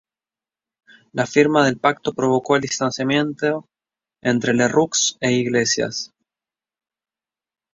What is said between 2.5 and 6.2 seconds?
el distanciamiento entre Lerroux e Iglesias.